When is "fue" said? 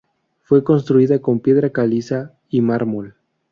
0.41-0.63